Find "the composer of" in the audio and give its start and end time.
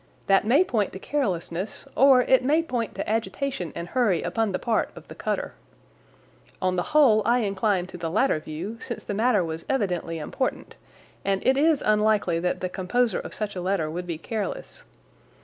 12.61-13.35